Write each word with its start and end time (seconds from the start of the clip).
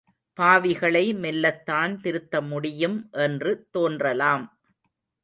பாவிகளை 0.39 1.03
மெல்லத்தான் 1.15 1.93
திருத்த 2.01 2.41
முடியும் 2.41 2.97
என்று 3.11 3.67
தோன்றலாம். 3.71 4.47